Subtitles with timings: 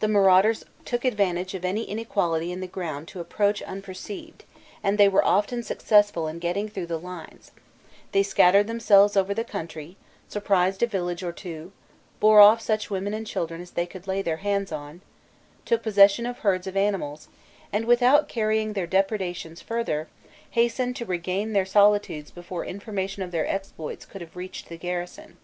[0.00, 4.42] The marauders took advantage of any inequality in the ground to approach unperceived,
[4.82, 7.52] and they were often successful in getting through the lines;
[8.10, 9.96] they scattered themselves over the country,
[10.28, 11.70] surprised a village or two,
[12.18, 15.00] bore off such women and children as they could lay their hands on,
[15.64, 17.28] took possession of herds of animals,
[17.72, 20.08] and, without carrying their depredations further,
[20.50, 25.36] hastened to regain their solitudes before information of their exploits could have reached the garrison.